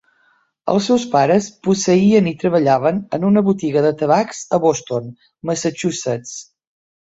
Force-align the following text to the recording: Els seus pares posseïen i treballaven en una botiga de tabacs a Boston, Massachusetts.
Els 0.71 0.85
seus 0.91 1.03
pares 1.09 1.49
posseïen 1.67 2.29
i 2.31 2.33
treballaven 2.43 2.97
en 3.19 3.27
una 3.29 3.43
botiga 3.51 3.85
de 3.89 3.93
tabacs 4.01 4.41
a 4.59 4.63
Boston, 4.65 5.13
Massachusetts. 5.53 6.35